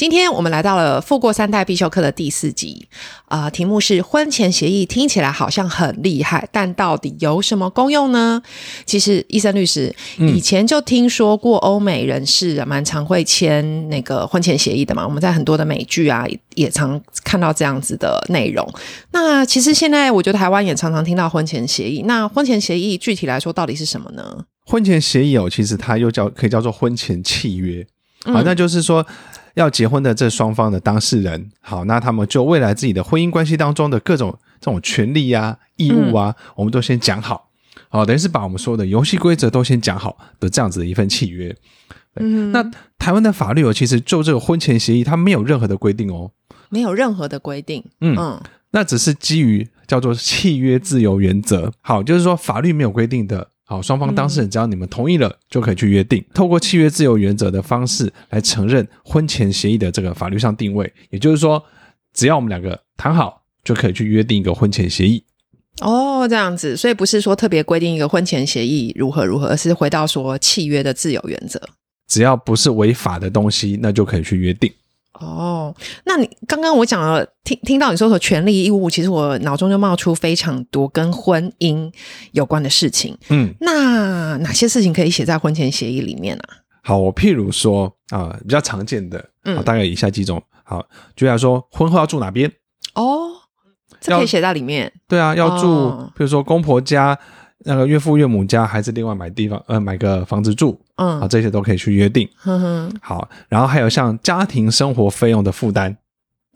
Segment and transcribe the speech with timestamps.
[0.00, 2.88] 今天我们来到了富过三代必修课的第四集，
[3.26, 8.40] 啊、呃，题目是婚前协议，听起来好像很厉害，但到底有什么功用呢？
[8.86, 16.24] 其实，医生律师、嗯、以前就听说过欧美人士蛮常会签那个婚前协议的嘛，我们在很多的美剧啊
[16.54, 18.66] 也常看到这样子的内容。
[19.12, 24.46] 那其实现在我觉得台湾也常常听到婚前协议，那婚前协议具体来说到底是什么呢？
[24.64, 27.86] 婚前协议哦，其实它又叫可以叫做婚前契约，
[28.24, 29.06] 好，那就是说。
[29.54, 37.50] 要结婚的这双方的当事人，好，那他们就未来自己的婚姻关系当中的各种这种权利啊、义务啊，嗯、我们都先讲好，
[37.88, 41.54] 好，等于是把我们说的游戏规则都先讲好的这样子的一份契约。
[42.16, 46.30] 嗯，那台湾的法律哦，其实就这个婚前协议，它没有任何的规定哦，
[46.68, 47.84] 没有任何的规定。
[48.00, 48.40] 嗯嗯，
[48.72, 53.48] 那只是基于叫做契约自由原则，好，就是说法律没有规定的。
[53.70, 60.92] 好，双方当事人只要你们同意了，嗯、就可以去约定，透过契约自由原则的方式来承认婚前协议的这个法律上定位。
[61.10, 61.64] 也就是说，
[62.12, 65.22] 只要我们两个谈好，就可以去约定一个婚前协议。
[65.82, 71.62] 哦，这样子，所以不是说特别规定一个婚前协议如何如何，而是回到说契约的自由原则。
[72.08, 74.68] 只要不是违法的东西，那就可以去约定。
[75.20, 81.92] 哦，那你刚刚我讲了，听听到你说说权利义务，其实我脑中就冒出非常多跟婚姻
[82.32, 83.16] 有关的事情。
[83.28, 86.56] 嗯，那哪些事情可以写在婚前协议里面呢、啊？
[86.82, 90.42] 好，我譬如说啊、呃，比较常见的，嗯，大概以下几种。
[90.64, 92.50] 好，就来说婚后要住哪边？
[92.94, 93.28] 哦，
[94.00, 94.90] 这可以写在里面。
[95.06, 97.18] 对啊，要住，哦、譬如说公婆家。
[97.64, 102.28] 那个岳父岳母家还是另外买地方，呃，买个房子住，嗯，啊，这些都可以去约定。
[102.36, 105.96] 呵呵，好，然后还有像家庭生活费用的负担，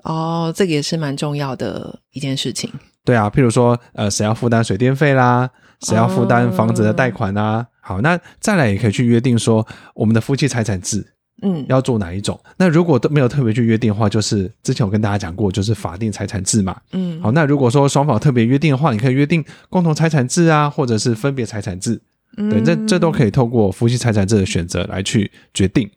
[0.03, 2.71] 哦，这个也是蛮重要的一件事情。
[3.05, 5.51] 对啊，譬如说，呃，谁要负担水电费啦，
[5.81, 7.59] 谁要负担房子的贷款啊？
[7.59, 11.14] 哦、好，那再来也可以去约定说，我们的夫妻财产制。
[11.45, 12.41] 嗯，要做哪一种？
[12.57, 16.77] 那如果都没有特别去约定的话，就是之前我跟大家讲过，就是法定财产制嘛。
[16.93, 22.01] 嗯，好，那如果说双方特别约定的话，你可以约定共同财产制啊，或者是分别财产制。
[22.37, 25.89] 嗯，对，这这都可以透过夫妻财产制的选择来去决定。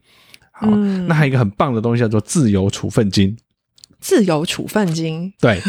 [0.52, 3.38] 好，嗯，那还有一个很棒的东西叫做自由处分金。
[4.00, 5.60] 自由处分金，对，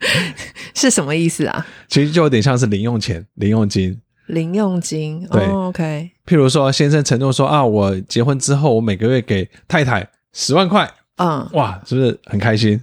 [0.74, 1.66] 是什么意思啊？
[1.88, 3.98] 其实就有点像是零用钱、零用金。
[4.26, 6.10] 零用金，对、oh,，OK。
[6.26, 12.80] 譬如说，先生承诺说啊，我结婚之后，我每个月给太太十万块，嗯，哇，是不是很开心？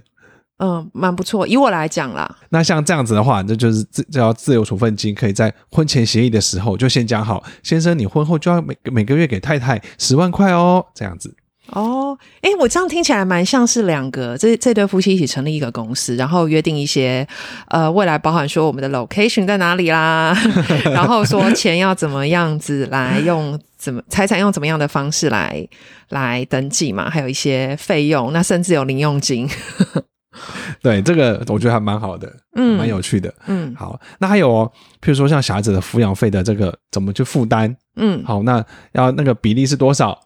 [0.58, 1.44] 嗯，蛮不错。
[1.44, 11.34] 以我来讲啦，那像这样子的话，这就是自叫自由处分金，可以在婚前协议的时候就先讲好，先生，你婚后就要每每个月给太太十万块哦，这样子。
[11.68, 17.26] 哦，哎，我这样听起来蛮像是两个这这对夫妻一起成立一个公司，然后约定一些
[17.68, 20.36] 呃未来包含说我们的 location 在哪里啦，
[20.92, 25.66] 然后说钱要怎么样子来用，怎么财产用怎么样的方式来
[26.08, 29.48] 来登记嘛，还有一些费用，那甚至有零用金。
[30.82, 40.18] 对，这个我觉得还蛮好的，嗯，蛮有趣的，嗯，好，那还有哦，譬如说像小孩子的抚养费的这个怎么去负担，嗯，好，那要那个比例是多少？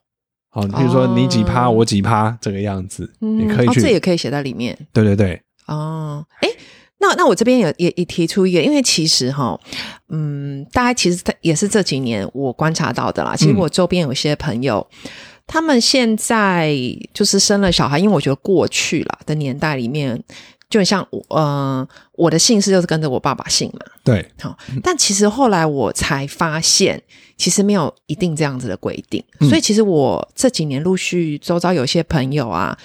[0.57, 4.75] 哦，比如说你几趴，哦、我几趴，这个样子，你、嗯、可以去、哦，这也可以写在里面。
[4.91, 5.39] 对对对。
[5.67, 6.49] 哦，哎，
[6.99, 9.61] 那那我这边也也也提出一个，因为其实哈，
[10.09, 13.37] 嗯，大家其实也是这几年我观察到的啦。
[13.37, 15.11] 其实我周边有些朋友，嗯、
[15.47, 16.75] 他们现在
[17.13, 20.23] 就是生了小孩，因为我觉得过去了的年代里面。
[20.69, 23.87] 就很像我，呃，我的姓氏就是跟着我爸爸姓嘛。
[24.03, 27.01] 对，好，但其实后来我才发现，
[27.37, 29.23] 其实没有一定这样子的规定。
[29.39, 32.77] 嗯、所以其实我这几年陆续周遭有些朋友啊，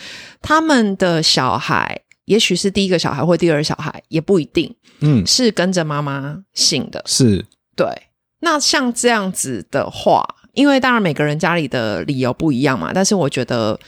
[0.42, 7.04] 他们的小孩，也许是第一个小孩或第二个小孩，也不一定，嗯，是跟着妈妈姓的。
[7.07, 7.44] 是，
[7.75, 7.88] 对。
[8.42, 10.24] 那像这样子的话，
[10.54, 13.80] 因为当然每个人家里的理由不一样嘛，但是我觉得。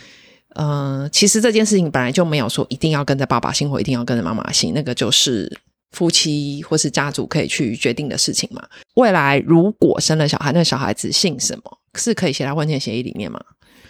[0.55, 5.51] 嗯、呃，其实这件事情本来就没有说一定要跟着爸爸姓或一定要跟着妈妈姓，那个就是
[5.91, 8.63] 夫妻或是家族可以去决定的事情嘛。
[8.95, 11.63] 未来如果生了小孩，那小孩子姓什么
[11.95, 13.39] 是可以写在婚前协议里面吗？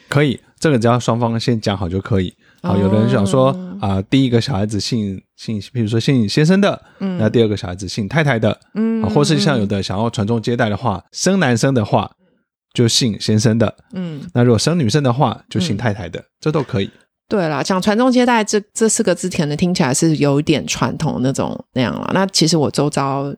[0.09, 2.33] 可以，这个只要双方先讲好就可以。
[2.61, 3.49] 好，有的人想说
[3.81, 12.11] 啊、呃，第一个小孩子姓姓，比如说姓先生的，嗯，那第二个小孩子姓太太的，嗯，或是像有的想要传宗接代的话，生男生的话。
[12.73, 16.89] 就姓先生的，嗯，那如果生女生的话，就姓太太的，嗯、这都可以。
[17.29, 22.11] 对啦，讲传宗接代这这四个字，可能听起来是有一点传统那种那样了。
[22.13, 23.33] 那其实我周遭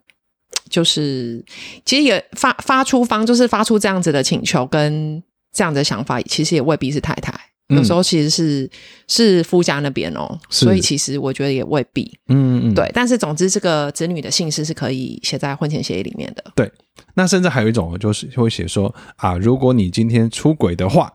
[0.69, 1.43] 就是
[1.85, 5.21] 其实也发发出方，就是发出这样子的请求跟
[5.53, 7.31] 这样的想法，其实也未必是太太，
[7.69, 8.69] 嗯、有时候其实是
[9.07, 12.89] 是夫家那边哦，所以其实我觉得也未必，嗯嗯，对。
[12.93, 16.43] 但是总之，这个子女的姓氏是可以写在婚前协议里面的。
[16.55, 16.69] 对，
[17.15, 21.11] 那甚至还有一种就是会写说啊，如果你今天出轨的话，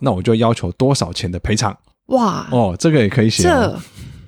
[0.00, 1.76] 那我就要求多少钱的赔偿。
[2.06, 3.80] 哇哦，这个也可以写哦。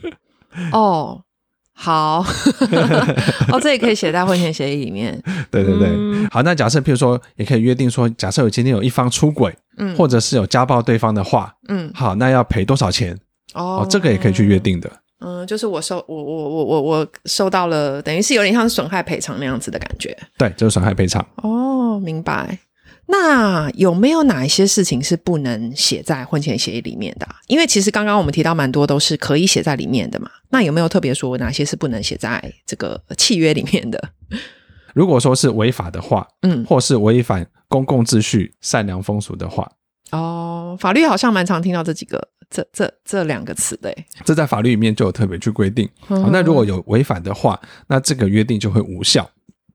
[0.72, 1.22] 哦。
[1.82, 2.22] 好，
[3.50, 5.19] 哦，这也可以写在婚前协议里面。
[5.50, 13.19] 对对对，嗯、好，那假设譬如说，也可以约定说，假设有今天有一方出轨，嗯，或者是有家暴对方的话，嗯，好，那要赔多少钱？
[13.55, 14.93] 哦，哦，这个也可以去约定的。
[15.20, 20.17] 嗯，就是我收我我我我我收到了，等于是有点像损害赔偿那样子的感觉。
[20.38, 21.25] 对，就是损害赔偿。
[21.37, 22.58] 哦，明白。
[23.06, 27.34] 那有没有哪一些事情是不能写在婚前协议里面的啊？
[27.49, 30.31] 因为其实刚刚我们提到蛮多都是可以写在里面的嘛。
[30.49, 34.11] 那有没有特别说哪些是不能写在这个契约里面的？
[34.94, 39.70] 如果说是违法的话，嗯，或是违反公共秩序、善良风俗的话，
[40.12, 43.94] 哦，法律好像蛮常听到这几个这这这两个词的。
[44.25, 45.88] 这在法律里面就有特别去规定。
[46.08, 46.23] 嗯。
[46.23, 49.29] 好，那如果有违反的话，那这个约定就会无效。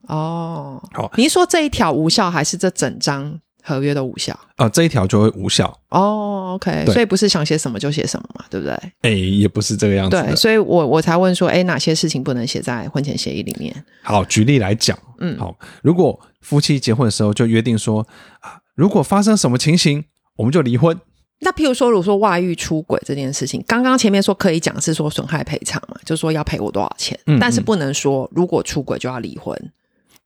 [0.08, 4.34] 哦，好，你是说这一条无效，还是这整张合约都无效？
[4.58, 5.76] 啊、呃，这一条就会无效。
[5.90, 8.76] 哦，OK，所以不是想写什么就写什么嘛，对不对？
[9.02, 10.22] 哎，也不是这个样子。
[10.22, 13.76] 对，所以我我才问说，哎，哪些事情不能写在婚前协议里面？
[14.04, 18.06] 好，举例来讲，嗯，好，如果夫妻结婚的时候就约定说，
[18.42, 20.06] 啊，如果发生什么情形，
[20.36, 20.96] 我们就离婚。
[21.42, 29.54] 那譬如说，如果说外遇出轨这件事情，刚刚前面说可以讲是说损害赔偿嘛，就是说要赔我多少钱，嗯嗯，但是不能说如果出轨就要离婚。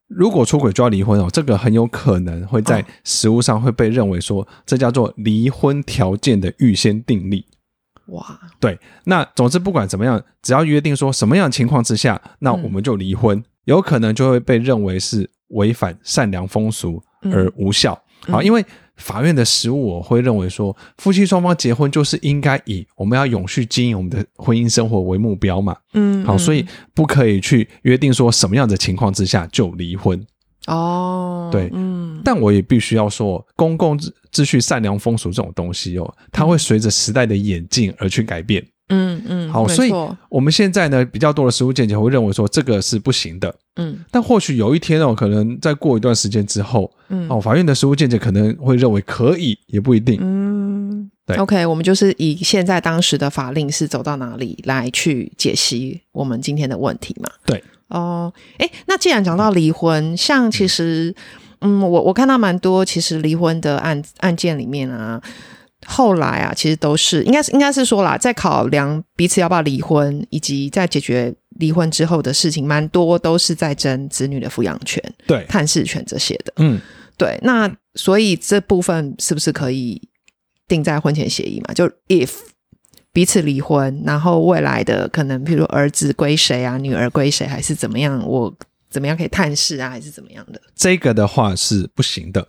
[0.08, 7.46] 如果出轨就要离婚哦，这个很有可能会在实务上会被认为说，这叫做离婚条件的预先订立。
[8.08, 17.02] 哇，对，那总之不管怎么样，只要约定说什么样的情况之下，那我们就离婚，嗯、有可能就会被认为是违反善良风俗
[17.32, 18.00] 而无效。
[18.28, 18.64] 嗯、好，因为。
[19.00, 25.76] 法院的实务，我会认为说，夫妻双方结婚就是应该以我们要永续经营我们的婚姻生活为目标嘛。
[25.94, 30.24] 嗯，好，所以不可以去约定说什么样的情况之下就离婚。
[30.68, 33.98] 哦，对，嗯，但我也必须要说，公共
[34.32, 38.64] 秩序、善良风俗这种东西哦，它会随着时代的演进而去改变。
[38.90, 39.92] 嗯嗯，好，所以
[40.30, 43.54] 我们现在呢，比较多的实物见解会认为说这个是不行的。
[43.76, 50.18] 嗯，但或许有一天哦，可能再过一段时间之后，嗯，哦，法院的实物见解可能会认为可以，也不一定。
[50.20, 51.38] 嗯，对。
[51.38, 57.30] OK，我们就是以现在当时的法令是走到哪里来去解析我们今天的问题嘛？
[57.46, 57.64] 对。
[57.90, 61.14] 哦，哎，那既然讲到离婚，像其实，
[61.62, 65.22] 嗯，我我看到蛮多其实离婚的案案件里面啊。
[65.86, 76.54] 后来啊，其实都是应该是应该是说啦，在考量彼此要不要离婚，以及在解决离婚之后的事情，蛮多都是在争子女的抚养权、对探视权这些的。
[76.58, 76.80] 嗯，
[77.18, 77.40] 对。
[77.44, 80.02] 那所以这部分是不是可以
[80.68, 81.74] 定在婚前协议嘛？
[81.74, 82.30] 就 if
[83.12, 88.22] 彼此离婚，然后未来的可能，譬如儿子归谁啊，女儿归谁，还是怎么样？
[88.28, 88.54] 我
[88.90, 90.62] 怎么样可以探视啊，还是怎么样的？
[90.76, 92.46] 这个的话是不行的。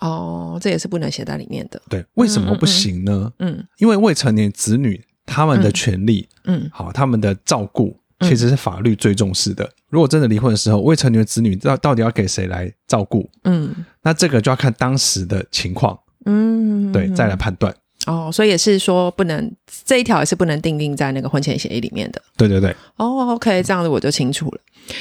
[0.00, 1.80] 哦，这也是不能写在里面的。
[1.88, 3.32] 对，为什么不行呢？
[3.38, 9.64] 嗯，嗯，因为未成年子女他们的权利，嗯，好，他们的照顾其实是法律最重视的。
[9.64, 13.28] 嗯，如果真的离婚的时候，未成年子女到到底要给谁来照顾？
[13.44, 17.74] 嗯，那这个就要看当时的情况，嗯，对，再来判断。
[18.06, 19.52] 哦，所以也是说不能
[19.84, 22.22] 这一条也是不能定定在那个婚前协议里面的。
[22.36, 22.74] 对对对。
[22.96, 24.60] 哦，OK，这样子我就清楚了。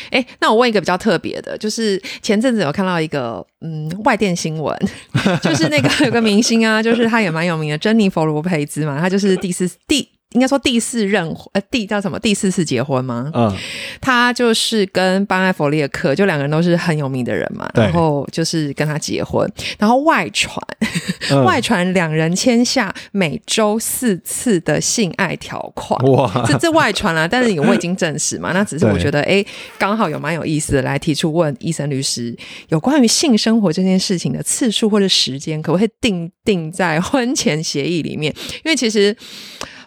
[0.09, 4.75] 哎，那我问一个比较特别的，就是前阵子有看到一个嗯外电新闻，
[5.41, 10.09] 就是那个有个明星啊，就是他也蛮有名的，珍妮佛罗培兹嘛，他就是第四第。
[10.35, 12.19] 应该说第四任呃，第叫什么？
[12.19, 13.31] 第四次结婚吗？
[13.33, 13.55] 嗯，
[14.01, 17.69] 他就是跟班艾弗列克，就两个人都是很有名的人嘛。
[17.73, 19.49] 然后就是跟他结婚，
[19.79, 20.61] 然后外传、
[21.31, 25.97] 嗯、 外传两人签下每周四次的性爱条款。
[26.11, 28.51] 哇，这这外传啊，但是我已经证实嘛。
[28.53, 29.43] 那只是我觉得，哎，
[29.79, 32.35] 刚好有蛮有意思的，来提出问医生律师
[32.67, 38.35] 有关于性生活这件事情的次数或者时间，可不可以定定在婚前协议里面？
[38.65, 39.15] 因为其实。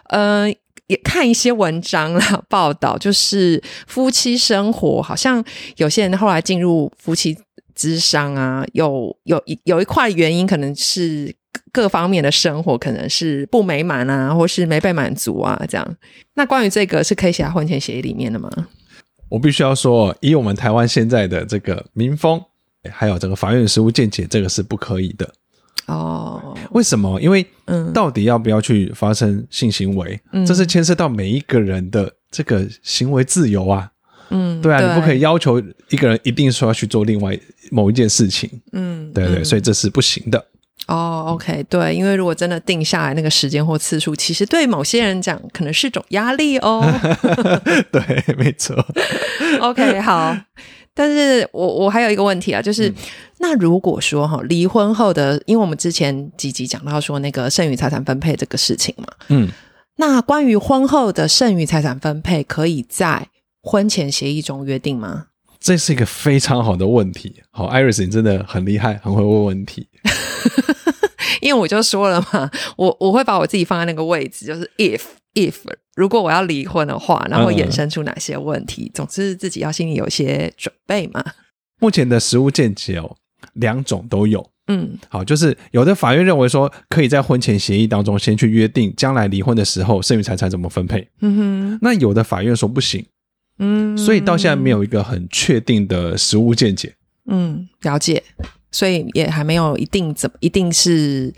[0.09, 0.47] 呃，
[0.87, 5.43] 也看一些文章啦， 报道就是夫妻生活，好像
[5.77, 7.37] 有些人后来进入夫妻
[7.73, 11.33] 之商啊，有有一有一块原因，可能是
[11.71, 15.95] 各方面的生活可能是不美满啊，或是没被满足啊，这样。
[16.33, 18.49] 那关于这个是可以写在婚前协议里面的吗？
[19.29, 22.41] 我必须要说，以我们台湾现在的这个民风，
[22.91, 25.31] 还有这个法院实务见解，这个是不可以的。
[25.89, 27.19] 哦，为什么？
[27.19, 33.91] 因为嗯，到底要不要去发生性行为，嗯，这是牵涉到每一个人的这个行为自由啊。
[34.29, 37.37] 嗯，对啊，对你不可以要求一个人一定说要去做另外
[37.71, 38.49] 某一件事情。
[38.73, 40.45] 嗯，对对，嗯，所以这是不行的。
[40.87, 46.83] 哦，OK，对，因为如果真的定下来那个时间或次数，其实对某些人讲可能是种压力哦。
[47.91, 48.75] 对，没错。
[49.61, 50.35] OK，好。
[50.99, 52.95] 但是我我还有一个问题啊，就是、嗯、
[53.37, 59.47] 那如果说哈离婚后的，因为我们之前几集讲到说那个剩余财产分配这个事情嘛，嗯，
[59.95, 63.29] 那关于婚后的剩余财产分配，可以在
[63.61, 65.27] 婚前协议中约定吗？
[65.57, 67.41] 这是一个非常好的问题。
[67.51, 69.87] 好，Iris，你真的很厉害，很会问问题。
[71.41, 75.01] 因为我就说了嘛，我我会把我自己放在那个位置，就是 if。
[75.35, 75.57] if
[75.95, 78.85] 如果我要离婚的话，然后衍生出哪些问题？
[78.85, 81.23] 嗯、总之自己要心里有些准备嘛。
[81.79, 83.15] 目前的实务见解哦，
[83.53, 84.49] 两种都有。
[84.67, 91.07] 嗯，好，就是有的法院认为说，可以在婚前协议当中先去约定将来离婚的时候剩余财产怎么分配。
[91.21, 93.05] 嗯哼，那有的法院说不行。
[93.59, 96.95] 嗯，所以到现在没有一个很确定的实务见解。
[97.27, 98.23] 嗯，了解。
[98.71, 101.33] 所以也还没有一定怎一定是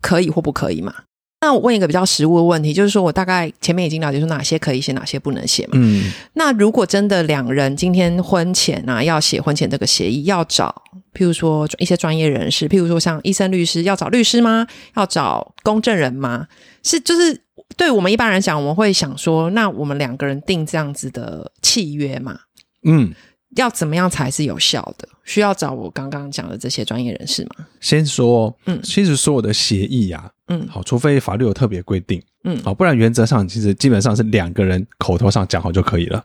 [0.00, 0.94] 可以或不可以嘛。
[1.42, 5.72] 那我问一个比较实务的问题，就是说我大概前面已经了解说哪些可以写，哪些不能写嘛。
[5.72, 6.12] 嗯。
[6.34, 10.82] 那如果真的两人今天婚前啊要写婚前这个协议，要找
[11.14, 14.66] 譬如说一些专业人士，譬如说像医生律师，要找律师吗？
[14.96, 16.46] 要找公证人吗？
[16.82, 17.40] 是就是
[17.74, 22.38] 对我们一般人讲，我们会想说，那我们两个人定这样子的契约嘛？
[22.84, 23.14] 嗯。
[23.56, 25.08] 要怎么样才是有效的？
[25.24, 27.66] 需要找我刚刚讲的这些专业人士吗？
[27.80, 36.24] 先说，嗯，其实所有的协议啊，嗯，好，除非法律有特别规定，嗯，好，不然原则上其实基本上是两个人口头上讲好就可以了。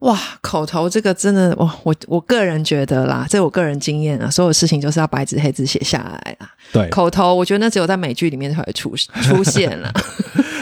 [0.00, 6.48] 哇，口头这个真的，哇，我我个人觉得啦，这我个人经验啊，所有事情就是要白纸黑字写下来啦。
[6.72, 9.92] 对，口头我觉得那只有在美剧里面才会出出现了。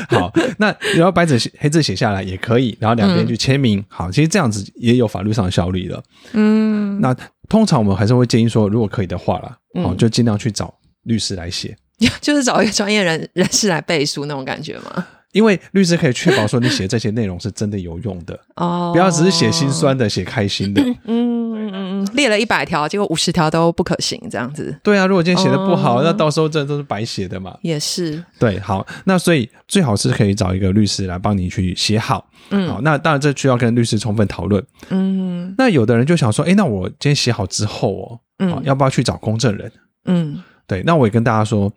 [0.19, 3.85] 好，那然后白纸黑字写下来也可以，然后两边去签名，嗯。
[3.89, 6.03] 好，其实这样子也有法律上的效力了。
[6.33, 7.15] 嗯，那
[7.49, 11.77] 通常我们还是会建议说，如果可以的话啦，好，就尽量去找律师来写，
[12.21, 15.07] 就是找一个专业人人士来背书那种感觉吗？
[15.37, 20.81] 因为律师可以确保说你写这些内容是真的有用的哦，不要只是写心酸的、写开心的。
[21.05, 24.75] 嗯嗯嗯，列了一百条，结果五十条都不可行，这样子。
[24.83, 27.55] 对啊，如果今天写的不好，哦，那到时候这都是白写的嘛。
[27.61, 28.25] 也是。
[28.39, 32.27] 对，好，那所以最好是可以找一个律师来帮你去写好。
[32.49, 34.65] 嗯，好，那当然这需要跟律师充分讨论。
[34.89, 39.71] 嗯，那有的人就想说，哎，那我今天写好之后哦，嗯，要不要去找公证人？
[40.07, 41.71] 嗯，对，那我也跟大家说，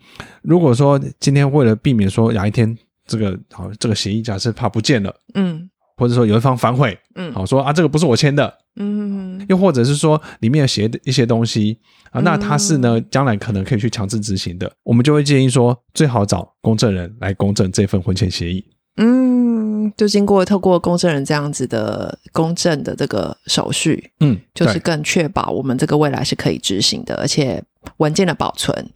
[0.44, 2.78] 如果说今天为了避免说哪一天。
[3.10, 11.80] 这个好，这个协议假设怕不见了，嗯，或者说有一方反悔，嗯，好说啊，这个不是我签的，嗯，又或者是说里面写的一些东西
[12.12, 18.64] 啊，那他是呢，将来可能可以去强制执行的，我们就会建议说，最好找公证人来公证这份婚前协议，
[18.98, 27.64] 嗯，就经过透过公证人这样子的公证的这个手续，嗯，就是更确保我们这个未来是可以执行的，而且
[27.98, 28.88] 文件的保存。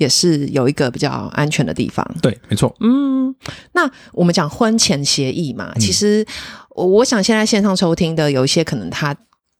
[0.00, 2.74] 也是有一个比较安全的地方，对，没错。
[2.80, 3.34] 嗯，
[3.72, 6.26] 那我们讲婚前协议嘛，嗯、其实
[6.70, 9.14] 我想现在线上收听的有一些可能他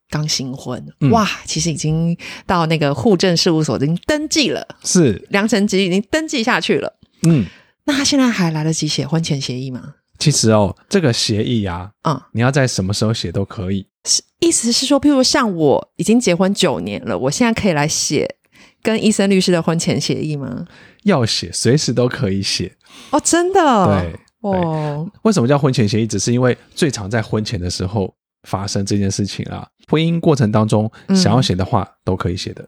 [0.09, 2.17] 刚新婚，嗯、哇，其实已经
[2.47, 6.99] 到那个户政事务所已经登记了，是良辰吉已经登记下去了。
[7.29, 7.45] 嗯，
[7.85, 9.97] 那他现在还来得及写婚前协议吗？
[10.19, 13.87] 其实哦，这个协议呀，啊，嗯，你要在什么时候写都可以。
[14.07, 18.37] 是，意思是说，譬如说像我已经结婚九年了，我现在可以来写。
[18.83, 20.67] 跟医生律师的婚前协议吗？
[21.05, 22.77] 要写，随时都可以写
[23.11, 23.61] 哦，真的。
[23.87, 26.07] 对哦，为什么叫婚前协议？
[26.07, 28.15] 只是因为最常在婚前的时候
[28.49, 29.67] 发生这件事情啊。
[29.89, 32.63] 婚姻过程当中想要写的话，都可以写的。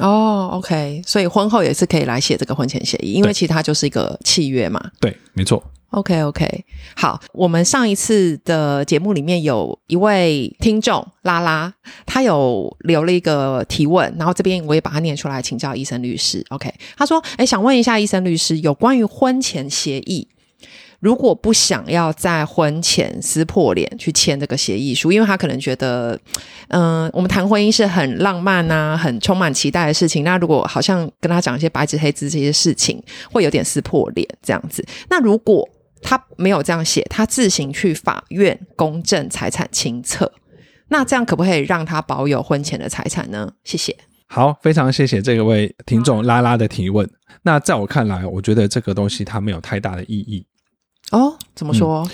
[0.00, 4.82] 嗯、哦，OK，所以婚后也是可以来写这个婚前协议，因为其他就是一个契约嘛。
[4.98, 5.62] 对，没错。
[5.92, 6.64] OK，OK，
[6.96, 11.72] 好，我们上一次的节目里面有一位听众拉拉，
[12.06, 16.42] 他有留了一个提问，然后这边我也把它念出来，请教医生律师。
[16.48, 20.26] OK，他说：“诶，想问一下医生律师，有关于婚前协议，
[21.00, 26.18] 如果不想要在婚前撕破脸去签这个协议书，因为他可能觉得，
[26.68, 30.24] 嗯、我们谈婚姻是很浪漫啊，很充满期待的事情。
[30.24, 34.82] 那如果好像跟他讲一些白纸黑字这些事情，会有点撕破脸这样子。
[35.10, 35.68] 那如果
[36.02, 40.30] 他没有这样写，他自行去法院公证财产清册，
[40.88, 43.52] 那这样可不可以让他保有婚前的财产呢？
[43.64, 43.96] 谢谢。
[44.26, 47.08] 好，非常谢谢这个位听众拉拉的提问。
[47.42, 50.46] 那在我看来，我觉得这个东西它没有太大的意义。
[51.10, 52.02] 哦，怎么说？
[52.04, 52.10] 嗯，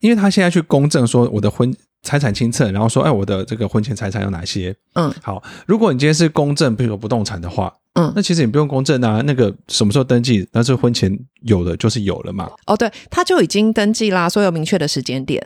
[0.00, 4.74] 因为他现在去公证说我的婚财产清册，然后说，哎，我的这个婚前财产有哪些？
[4.94, 7.72] 嗯，好，如果你今天是公证，比如说不动产的话。
[7.94, 12.48] 嗯，那其实你不用公证啊，那个什么时候登记，那是婚前有的就是有了嘛。
[12.66, 15.44] 哦，对，他就已经登记啦，所以有明确的时间点。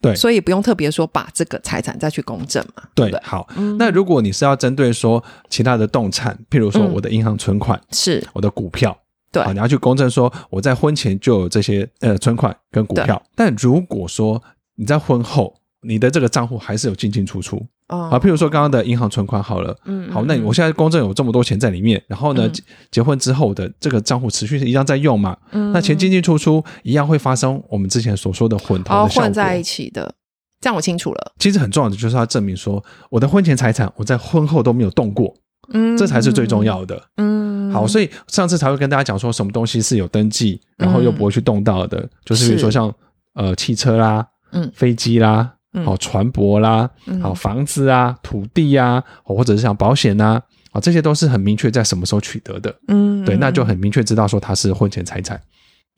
[0.00, 2.82] 对，所以不用特别说把这个财产再去公证嘛。
[2.94, 3.74] 对，对好、嗯。
[3.78, 8.96] 那如果你是要针对说其他的动产，譬如说我的银行存款，嗯、是我的股票，
[9.32, 13.20] 对，好，你要去公证说我在婚前就有这些呃存款跟股票。
[13.34, 14.40] 但如果说
[14.76, 17.64] 你在婚后，你的这个账户还是有进进出出。
[17.86, 22.52] 啊、哦，譬如说刚刚的银行存款好了，嗯，好，那我现在公证有这么多钱在里面，然后呢，嗯、
[22.90, 30.14] 结婚之后的这个账户持续是一样在用嘛，嗯，那钱进进出出一样会发生我们之前所说的混同的效果，混在一起的，
[30.60, 31.32] 这样我清楚了。
[31.38, 35.34] 其实很重要的就是要证明说，我的婚前财产我在婚后都没有动过，
[35.72, 42.94] 嗯，这才是最重要的，嗯，好，所以上次才会跟大家讲说，什么东西是有登记，然后又不会去动到的，嗯、就是比如说像
[43.32, 45.54] 呃汽车啦，嗯，飞机啦。
[45.84, 46.88] 好，船舶啦，
[47.22, 50.40] 好，房子啊，土地啊，或者是像保险呐，
[50.72, 55.40] 啊，这些都是很明确在什么时候取得的，嗯，对，那就很明确知道说它是婚前财产。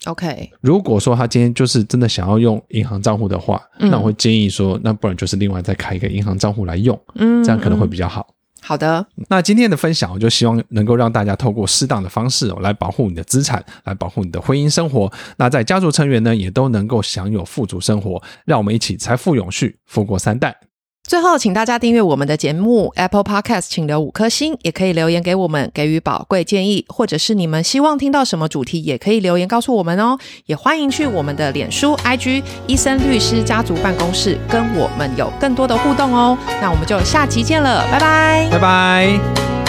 [0.07, 8.27] OK，如果说他今天就是真的想要用银行账户的话，那我会建议说，那不然就是另外再开一个银行账户来用，嗯，这样可能会比较好。
[8.63, 15.11] 好的，那今天的分享，我就希望能够让大家透过适当的方式，来保护你的资产，来保护你的婚姻生活。
[15.37, 18.23] 那在家族成员呢，也都能够享有富足生活。
[18.45, 20.70] 让我们一起财富永续，富过三代。
[21.03, 30.17] 最后，请大家订阅我们的节目，Apple Podcast，请留五颗星，也可以留言给我们，给予宝贵建议，或者是你们希望听到什么主题，也可以留言告诉我们哦。
[30.47, 36.39] 也欢迎去我们的脸书、IG 医生律师家族办公室，跟我们有更多的互动哦。
[36.61, 39.60] 那我们就下集见了，拜拜，拜拜。